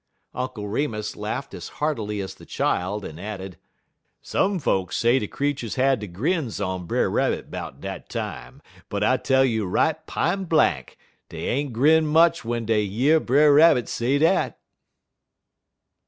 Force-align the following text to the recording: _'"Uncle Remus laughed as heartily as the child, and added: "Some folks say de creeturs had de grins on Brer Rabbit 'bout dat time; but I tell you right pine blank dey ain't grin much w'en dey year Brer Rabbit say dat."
_'"Uncle 0.41 0.67
Remus 0.67 1.15
laughed 1.15 1.53
as 1.53 1.67
heartily 1.77 2.21
as 2.21 2.33
the 2.33 2.45
child, 2.47 3.05
and 3.05 3.19
added: 3.19 3.57
"Some 4.19 4.57
folks 4.57 4.97
say 4.97 5.19
de 5.19 5.27
creeturs 5.27 5.75
had 5.75 5.99
de 5.99 6.07
grins 6.07 6.59
on 6.59 6.87
Brer 6.87 7.07
Rabbit 7.07 7.51
'bout 7.51 7.81
dat 7.81 8.09
time; 8.09 8.63
but 8.89 9.03
I 9.03 9.17
tell 9.17 9.45
you 9.45 9.67
right 9.67 10.03
pine 10.07 10.45
blank 10.45 10.97
dey 11.29 11.45
ain't 11.49 11.73
grin 11.73 12.07
much 12.07 12.39
w'en 12.41 12.65
dey 12.65 12.81
year 12.81 13.19
Brer 13.19 13.53
Rabbit 13.53 13.87
say 13.87 14.17
dat." 14.17 14.59